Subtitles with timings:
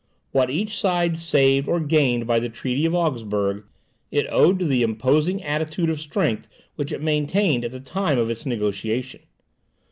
[0.31, 3.65] What each side saved or gained by the treaty of Augsburg,
[4.09, 8.27] it owed to the imposing attitude of strength which it maintained at the time of
[8.31, 9.19] its negociation.